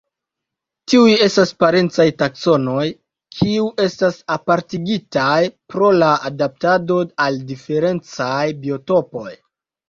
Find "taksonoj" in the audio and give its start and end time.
2.21-2.85